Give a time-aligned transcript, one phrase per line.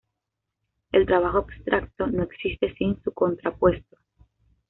[0.93, 3.97] El trabajo abstracto no existe sin su contrapuesto.